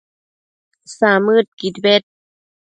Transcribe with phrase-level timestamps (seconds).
[0.95, 2.03] samëdquid bed